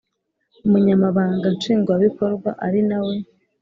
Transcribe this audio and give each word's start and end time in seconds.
Umunyamabanga 0.65 1.45
Nshingwabikorwa 1.55 2.49
ari 2.65 2.81
nawe 2.89 3.15